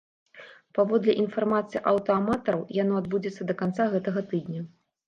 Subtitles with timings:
[0.77, 4.61] Паводле інфармацыі аўтааматараў, яно адбудзецца да канца гэтага тыдня.